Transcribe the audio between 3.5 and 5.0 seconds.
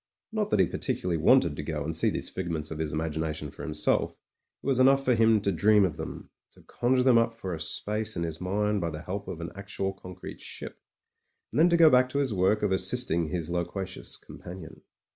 for himself; it was